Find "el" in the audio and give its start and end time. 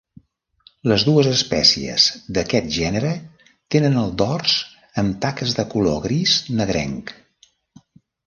4.03-4.09